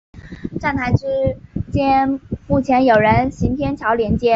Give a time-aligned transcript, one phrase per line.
[0.59, 1.05] 站台之
[1.71, 4.29] 间目前有人行天桥连接。